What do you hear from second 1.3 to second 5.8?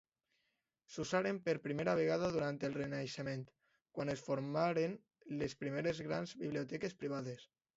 per primera vegada durant el Renaixement, quan es formaren les